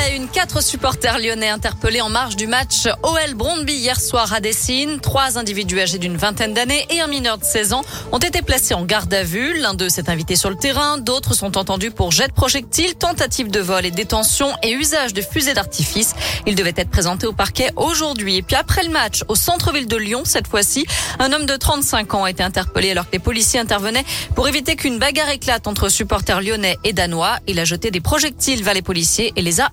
La 0.00 0.14
une, 0.14 0.28
quatre 0.28 0.62
supporters 0.62 1.18
lyonnais 1.18 1.50
interpellés 1.50 2.00
en 2.00 2.08
marge 2.08 2.34
du 2.34 2.46
match 2.46 2.86
OL 3.02 3.34
Brondby 3.34 3.74
hier 3.74 4.00
soir 4.00 4.32
à 4.32 4.40
Dessine. 4.40 4.98
Trois 4.98 5.36
individus 5.36 5.78
âgés 5.78 5.98
d'une 5.98 6.16
vingtaine 6.16 6.54
d'années 6.54 6.86
et 6.88 7.02
un 7.02 7.06
mineur 7.06 7.36
de 7.36 7.44
16 7.44 7.74
ans 7.74 7.82
ont 8.10 8.18
été 8.18 8.40
placés 8.40 8.72
en 8.72 8.86
garde 8.86 9.12
à 9.12 9.24
vue. 9.24 9.58
L'un 9.60 9.74
d'eux 9.74 9.90
s'est 9.90 10.08
invité 10.08 10.36
sur 10.36 10.48
le 10.48 10.56
terrain. 10.56 10.96
D'autres 10.96 11.34
sont 11.34 11.58
entendus 11.58 11.90
pour 11.90 12.12
jet 12.12 12.28
de 12.28 12.32
projectiles, 12.32 12.94
tentative 12.94 13.50
de 13.50 13.60
vol 13.60 13.84
et 13.84 13.90
détention 13.90 14.48
et 14.62 14.72
usage 14.72 15.12
de 15.12 15.20
fusées 15.20 15.52
d'artifice. 15.52 16.14
Ils 16.46 16.54
devaient 16.54 16.72
être 16.76 16.88
présentés 16.88 17.26
au 17.26 17.34
parquet 17.34 17.70
aujourd'hui. 17.76 18.36
Et 18.36 18.42
puis 18.42 18.56
après 18.56 18.84
le 18.84 18.90
match, 18.90 19.22
au 19.28 19.34
centre-ville 19.34 19.86
de 19.86 19.96
Lyon, 19.98 20.22
cette 20.24 20.46
fois-ci, 20.46 20.86
un 21.18 21.30
homme 21.34 21.44
de 21.44 21.56
35 21.56 22.14
ans 22.14 22.24
a 22.24 22.30
été 22.30 22.42
interpellé 22.42 22.92
alors 22.92 23.04
que 23.04 23.12
les 23.12 23.18
policiers 23.18 23.60
intervenaient 23.60 24.06
pour 24.34 24.48
éviter 24.48 24.76
qu'une 24.76 24.98
bagarre 24.98 25.28
éclate 25.28 25.66
entre 25.66 25.90
supporters 25.90 26.40
lyonnais 26.40 26.78
et 26.84 26.94
danois. 26.94 27.36
Il 27.46 27.60
a 27.60 27.66
jeté 27.66 27.90
des 27.90 28.00
projectiles 28.00 28.64
vers 28.64 28.72
les 28.72 28.80
policiers 28.80 29.34
et 29.36 29.42
les 29.42 29.60
a 29.60 29.68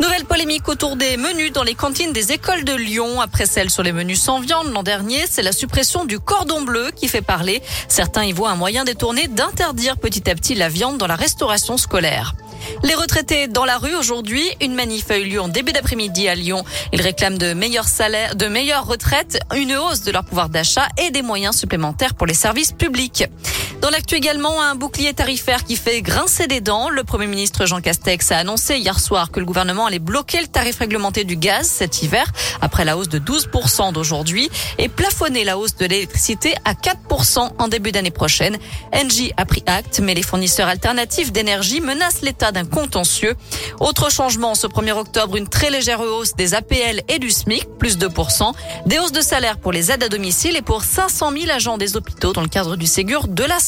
Nouvelle 0.00 0.24
polémique 0.24 0.66
autour 0.68 0.96
des 0.96 1.16
menus 1.16 1.52
dans 1.52 1.62
les 1.62 1.74
cantines 1.74 2.12
des 2.12 2.32
écoles 2.32 2.64
de 2.64 2.74
Lyon. 2.74 3.20
Après 3.20 3.46
celle 3.46 3.70
sur 3.70 3.82
les 3.82 3.92
menus 3.92 4.20
sans 4.20 4.40
viande 4.40 4.72
l'an 4.72 4.82
dernier, 4.82 5.26
c'est 5.30 5.42
la 5.42 5.52
suppression 5.52 6.04
du 6.04 6.18
cordon 6.18 6.62
bleu 6.62 6.90
qui 6.96 7.06
fait 7.06 7.22
parler. 7.22 7.62
Certains 7.86 8.24
y 8.24 8.32
voient 8.32 8.50
un 8.50 8.56
moyen 8.56 8.84
détourné 8.84 9.28
d'interdire 9.28 9.96
petit 9.96 10.28
à 10.28 10.34
petit 10.34 10.54
la 10.54 10.68
viande 10.68 10.98
dans 10.98 11.06
la 11.06 11.14
restauration 11.14 11.76
scolaire. 11.76 12.34
Les 12.82 12.94
retraités 12.94 13.46
dans 13.46 13.64
la 13.64 13.78
rue 13.78 13.94
aujourd'hui, 13.94 14.42
une 14.60 14.74
manif 14.74 15.10
a 15.10 15.18
eu 15.18 15.24
lieu 15.24 15.40
en 15.40 15.48
début 15.48 15.72
d'après-midi 15.72 16.28
à 16.28 16.34
Lyon. 16.34 16.64
Ils 16.92 17.00
réclament 17.00 17.38
de 17.38 17.52
meilleurs 17.52 17.88
salaires, 17.88 18.34
de 18.34 18.46
meilleures 18.46 18.86
retraites, 18.86 19.38
une 19.54 19.76
hausse 19.76 20.02
de 20.02 20.10
leur 20.10 20.24
pouvoir 20.24 20.48
d'achat 20.48 20.88
et 20.98 21.10
des 21.10 21.22
moyens 21.22 21.56
supplémentaires 21.56 22.14
pour 22.14 22.26
les 22.26 22.34
services 22.34 22.72
publics. 22.72 23.24
Dans 23.80 23.88
l'actu 23.88 24.14
également, 24.14 24.60
un 24.60 24.74
bouclier 24.74 25.14
tarifaire 25.14 25.64
qui 25.64 25.74
fait 25.74 26.02
grincer 26.02 26.46
des 26.46 26.60
dents. 26.60 26.90
Le 26.90 27.02
Premier 27.02 27.26
ministre 27.26 27.64
Jean 27.64 27.80
Castex 27.80 28.30
a 28.30 28.36
annoncé 28.36 28.76
hier 28.76 29.00
soir 29.00 29.30
que 29.30 29.40
le 29.40 29.46
gouvernement 29.46 29.86
allait 29.86 29.98
bloquer 29.98 30.42
le 30.42 30.48
tarif 30.48 30.80
réglementé 30.80 31.24
du 31.24 31.36
gaz 31.36 31.66
cet 31.66 32.02
hiver, 32.02 32.26
après 32.60 32.84
la 32.84 32.98
hausse 32.98 33.08
de 33.08 33.18
12% 33.18 33.94
d'aujourd'hui, 33.94 34.50
et 34.76 34.90
plafonner 34.90 35.44
la 35.44 35.56
hausse 35.56 35.76
de 35.76 35.86
l'électricité 35.86 36.54
à 36.66 36.74
4% 36.74 37.52
en 37.58 37.68
début 37.68 37.90
d'année 37.90 38.10
prochaine. 38.10 38.58
Engie 38.92 39.32
a 39.38 39.46
pris 39.46 39.62
acte, 39.64 40.00
mais 40.00 40.12
les 40.12 40.22
fournisseurs 40.22 40.68
alternatifs 40.68 41.32
d'énergie 41.32 41.80
menacent 41.80 42.20
l'État 42.20 42.52
d'un 42.52 42.66
contentieux. 42.66 43.34
Autre 43.80 44.12
changement, 44.12 44.54
ce 44.54 44.66
1er 44.66 44.92
octobre, 44.92 45.36
une 45.36 45.48
très 45.48 45.70
légère 45.70 46.00
hausse 46.02 46.34
des 46.34 46.52
APL 46.52 47.00
et 47.08 47.18
du 47.18 47.30
SMIC, 47.30 47.66
plus 47.78 47.96
2%, 47.96 48.52
des 48.84 48.98
hausses 48.98 49.12
de 49.12 49.22
salaire 49.22 49.56
pour 49.56 49.72
les 49.72 49.90
aides 49.90 50.02
à 50.02 50.10
domicile 50.10 50.54
et 50.56 50.62
pour 50.62 50.84
500 50.84 51.32
000 51.32 51.50
agents 51.50 51.78
des 51.78 51.96
hôpitaux 51.96 52.34
dans 52.34 52.42
le 52.42 52.48
cadre 52.48 52.76
du 52.76 52.86
Ségur 52.86 53.26
de 53.26 53.44
la 53.44 53.58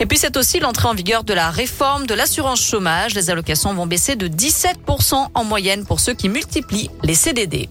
Et 0.00 0.06
puis 0.06 0.18
c'est 0.18 0.36
aussi 0.36 0.60
l'entrée 0.60 0.88
en 0.88 0.94
vigueur 0.94 1.24
de 1.24 1.34
la 1.34 1.50
réforme 1.50 2.06
de 2.06 2.14
l'assurance 2.14 2.62
chômage. 2.62 3.14
Les 3.14 3.30
allocations 3.30 3.74
vont 3.74 3.86
baisser 3.86 4.16
de 4.16 4.28
17% 4.28 5.28
en 5.34 5.44
moyenne 5.44 5.84
pour 5.84 6.00
ceux 6.00 6.14
qui 6.14 6.28
multiplient 6.28 6.90
les 7.02 7.14
CDD. 7.14 7.68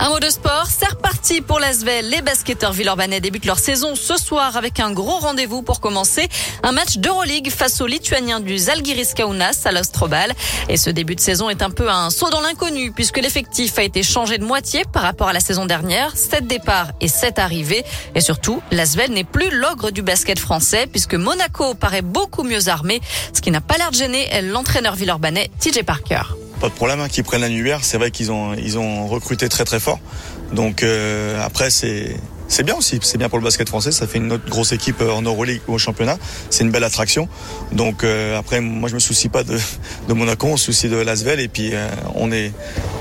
Un 0.00 0.10
mot 0.10 0.20
de 0.20 0.30
sport, 0.30 0.66
c'est 0.70 0.88
reparti 0.88 1.40
pour 1.40 1.58
l'Asvel. 1.58 2.08
Les 2.08 2.22
basketteurs 2.22 2.72
villeurbanais 2.72 3.20
débutent 3.20 3.46
leur 3.46 3.58
saison 3.58 3.96
ce 3.96 4.16
soir 4.16 4.56
avec 4.56 4.78
un 4.78 4.92
gros 4.92 5.18
rendez-vous 5.18 5.62
pour 5.62 5.80
commencer. 5.80 6.28
Un 6.62 6.70
match 6.70 6.98
d'Euroleague 6.98 7.50
face 7.50 7.80
aux 7.80 7.86
Lituaniens 7.88 8.38
du 8.38 8.56
Zalgiris 8.58 9.14
Kaunas 9.14 9.62
à 9.64 9.72
l'Ostrobal. 9.72 10.32
Et 10.68 10.76
ce 10.76 10.90
début 10.90 11.16
de 11.16 11.20
saison 11.20 11.50
est 11.50 11.62
un 11.62 11.70
peu 11.70 11.90
un 11.90 12.10
saut 12.10 12.30
dans 12.30 12.40
l'inconnu 12.40 12.92
puisque 12.92 13.18
l'effectif 13.18 13.76
a 13.78 13.82
été 13.82 14.04
changé 14.04 14.38
de 14.38 14.44
moitié 14.44 14.84
par 14.92 15.02
rapport 15.02 15.28
à 15.28 15.32
la 15.32 15.40
saison 15.40 15.66
dernière. 15.66 16.16
Sept 16.16 16.46
départs 16.46 16.92
et 17.00 17.08
sept 17.08 17.40
arrivées. 17.40 17.84
Et 18.14 18.20
surtout, 18.20 18.62
l'Asvel 18.70 19.10
n'est 19.10 19.24
plus 19.24 19.50
l'ogre 19.50 19.90
du 19.90 20.02
basket 20.02 20.38
français 20.38 20.86
puisque 20.86 21.14
Monaco 21.14 21.74
paraît 21.74 22.02
beaucoup 22.02 22.44
mieux 22.44 22.68
armé. 22.68 23.00
Ce 23.32 23.40
qui 23.40 23.50
n'a 23.50 23.60
pas 23.60 23.76
l'air 23.78 23.90
de 23.90 23.96
gêner 23.96 24.28
l'entraîneur 24.42 24.94
villeurbanais 24.94 25.50
TJ 25.58 25.82
Parker 25.82 26.22
pas 26.60 26.68
de 26.68 26.74
problème 26.74 27.00
hein, 27.00 27.08
qu'ils 27.08 27.24
prennent 27.24 27.40
l'annuaire. 27.40 27.80
C'est 27.82 27.98
vrai 27.98 28.10
qu'ils 28.10 28.32
ont 28.32 28.54
ils 28.54 28.78
ont 28.78 29.06
recruté 29.06 29.48
très 29.48 29.64
très 29.64 29.80
fort. 29.80 30.00
Donc 30.52 30.82
euh, 30.82 31.40
après 31.42 31.70
c'est 31.70 32.16
c'est 32.50 32.62
bien 32.62 32.76
aussi, 32.76 32.98
c'est 33.02 33.18
bien 33.18 33.28
pour 33.28 33.38
le 33.38 33.44
basket 33.44 33.68
français, 33.68 33.92
ça 33.92 34.06
fait 34.06 34.16
une 34.16 34.32
autre 34.32 34.48
grosse 34.48 34.72
équipe 34.72 35.02
euh, 35.02 35.10
en 35.10 35.20
Euroleague 35.20 35.60
ou 35.68 35.74
au 35.74 35.78
championnat, 35.78 36.16
c'est 36.48 36.64
une 36.64 36.70
belle 36.70 36.84
attraction. 36.84 37.28
Donc 37.72 38.04
euh, 38.04 38.38
après, 38.38 38.62
moi 38.62 38.88
je 38.88 38.94
me 38.94 39.00
soucie 39.00 39.28
pas 39.28 39.44
de, 39.44 39.58
de 40.08 40.14
Monaco, 40.14 40.46
on 40.46 40.56
se 40.56 40.66
soucie 40.66 40.88
de 40.88 40.96
Lasvel 40.96 41.40
et 41.40 41.48
puis 41.48 41.72
on 42.14 42.32
est 42.32 42.52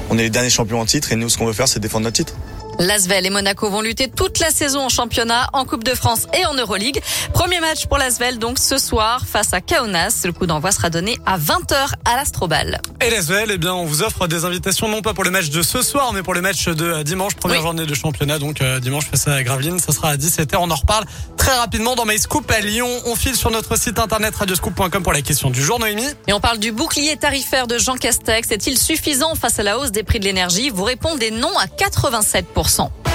on 0.10 0.18
est 0.18 0.24
les 0.24 0.30
derniers 0.30 0.50
champions 0.50 0.82
en 0.82 0.86
titre 0.86 1.14
et 1.14 1.16
nous 1.16 1.30
ce 1.30 1.38
qu'on 1.38 1.46
veut 1.46 1.54
faire 1.54 1.68
c'est 1.68 1.80
défendre 1.80 2.04
notre 2.04 2.18
titre. 2.18 2.34
L'Asvel 2.80 3.26
et 3.26 3.30
Monaco 3.32 3.70
vont 3.72 3.82
lutter 3.82 4.08
toute 4.08 4.40
la 4.40 4.52
saison 4.52 4.82
en 4.82 4.90
championnat, 4.90 5.50
en 5.54 5.66
Coupe 5.66 5.84
de 5.84 5.96
France 5.96 6.28
et 6.38 6.46
en 6.46 6.54
Euroleague. 6.54 7.02
Premier 7.34 7.60
match 7.60 7.88
pour 7.88 7.98
l'Asvel 7.98 8.38
donc 8.38 8.60
ce 8.60 8.78
soir 8.78 9.26
face 9.26 9.54
à 9.54 9.62
Kaunas. 9.62 10.22
Le 10.26 10.32
coup 10.32 10.46
d'envoi 10.46 10.72
sera 10.72 10.92
donné 10.92 11.18
à 11.26 11.40
20h 11.40 11.94
à 12.06 12.16
l'Astrobal. 12.16 12.80
Et 13.02 13.10
l'Asvel, 13.10 13.50
eh 13.52 13.58
bien, 13.58 13.74
on 13.74 13.86
vous 13.86 14.04
offre 14.04 14.28
des 14.28 14.46
invitations 14.46 14.88
non 14.88 15.02
pas 15.02 15.16
pour 15.16 15.24
le 15.24 15.32
match 15.32 15.50
de 15.50 15.64
ce 15.64 15.82
soir, 15.82 16.14
mais 16.14 16.22
pour 16.22 16.36
le 16.36 16.42
match 16.42 16.68
de 16.68 17.02
dimanche, 17.02 17.36
première 17.36 17.62
journée 17.62 17.88
de 17.88 17.94
championnat. 17.96 18.38
Donc 18.38 18.62
euh, 18.62 18.80
dimanche 18.80 19.06
face 19.10 19.28
à 19.28 19.42
Gravelines, 19.42 19.80
ça 19.80 19.92
sera 19.92 20.10
à 20.12 20.18
17h. 20.18 20.58
On 20.60 20.70
en 20.70 20.76
reparle 20.76 21.06
très 21.36 21.58
rapidement 21.58 21.96
dans 21.96 22.06
MyScoop 22.06 22.50
à 22.52 22.60
Lyon. 22.60 22.90
On 23.06 23.16
file 23.16 23.36
sur 23.36 23.50
notre 23.50 23.78
site 23.80 23.98
internet 23.98 24.36
radioscoop.com 24.36 25.02
pour 25.02 25.14
la 25.14 25.22
question 25.22 25.50
du 25.50 25.64
jour, 25.64 25.80
Noémie. 25.80 26.08
Et 26.28 26.34
on 26.34 26.40
parle 26.40 26.60
du 26.60 26.72
bouclier 26.72 27.18
tarifaire 27.18 27.66
de 27.66 27.80
Jean 27.80 27.96
Castex. 27.96 28.52
Est-il 28.52 28.78
suffisant 28.78 29.34
face 29.34 29.58
à 29.58 29.64
la 29.64 29.80
hausse 29.80 29.92
des 29.92 30.04
prix 30.04 30.20
de 30.20 30.26
l'énergie? 30.26 30.70
Vous 30.70 30.84
répondez 30.84 31.32
non 31.32 31.58
à 31.58 31.66
87%. 31.66 32.67
100%. 32.68 33.07